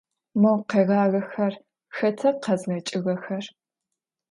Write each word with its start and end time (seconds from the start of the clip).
Mo 0.41 0.53
kheğağexer 0.69 1.53
xeta 1.95 2.29
khezğeç'ığexer? 2.43 3.45